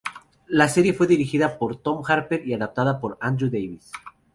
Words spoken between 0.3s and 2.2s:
La serie fue dirigida por Tom